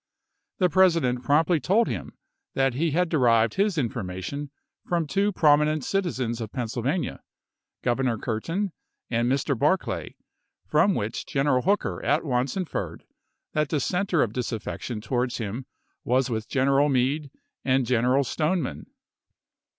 The 0.57 0.67
President 0.67 1.23
promptly 1.23 1.59
told 1.59 1.87
him 1.87 2.17
that 2.55 2.73
he 2.73 2.89
had 2.89 3.07
derived 3.07 3.53
his 3.53 3.77
informa 3.77 4.23
tion 4.23 4.49
from 4.83 5.05
two 5.05 5.31
prominent 5.31 5.83
citizens 5.85 6.41
of 6.41 6.51
Pennsylvania, 6.51 7.19
Report 7.19 7.83
Governor 7.83 8.17
Curtin 8.17 8.71
and 9.11 9.31
Mr. 9.31 9.55
Barclay, 9.55 10.15
from 10.65 10.95
which 10.95 11.17
™ 11.17 11.17
conduct 11.17 11.29
General 11.29 11.61
Hooker 11.61 12.03
at 12.03 12.25
once 12.25 12.57
inferred 12.57 13.03
that 13.53 13.69
the 13.69 13.79
center 13.79 14.23
of 14.23 14.31
waVisk 14.31 14.33
disaffection 14.33 15.01
towards 15.01 15.37
him 15.37 15.67
was 16.03 16.31
with 16.31 16.49
General 16.49 16.89
Meade 16.89 17.29
P?i5i7 17.31 17.31
and 17.65 17.85
General 17.85 18.23
Stoneman. 18.23 18.87